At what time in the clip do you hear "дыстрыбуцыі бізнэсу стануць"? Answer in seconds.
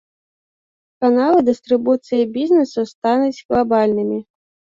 1.49-3.37